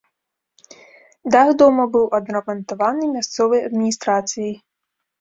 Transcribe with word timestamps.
Дах 1.35 1.51
дома 1.63 1.85
быў 1.97 2.09
адрамантаваны 2.21 3.13
мясцовай 3.15 3.59
адміністрацыяй. 3.71 4.53